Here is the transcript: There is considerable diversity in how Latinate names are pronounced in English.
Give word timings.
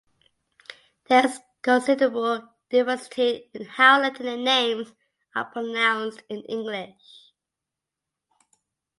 There 1.09 1.27
is 1.27 1.39
considerable 1.61 2.49
diversity 2.71 3.51
in 3.53 3.65
how 3.65 4.01
Latinate 4.01 4.43
names 4.43 4.91
are 5.35 5.45
pronounced 5.51 6.23
in 6.27 6.41
English. 6.45 7.35